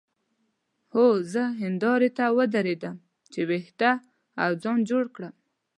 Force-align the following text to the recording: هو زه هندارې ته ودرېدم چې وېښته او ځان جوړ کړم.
هو 0.93 1.05
زه 1.33 1.43
هندارې 1.61 2.09
ته 2.17 2.25
ودرېدم 2.37 2.95
چې 3.31 3.39
وېښته 3.49 3.91
او 4.43 4.51
ځان 4.63 4.79
جوړ 4.89 5.03
کړم. 5.15 5.33